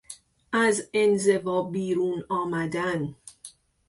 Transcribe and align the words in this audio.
از 0.53 0.89
انزوا 0.93 1.61
بیرون 1.63 2.23
آمدن 2.29 3.15